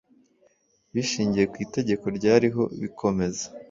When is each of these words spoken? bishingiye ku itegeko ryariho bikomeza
bishingiye 0.93 1.45
ku 1.51 1.57
itegeko 1.65 2.05
ryariho 2.17 2.61
bikomeza 2.81 3.45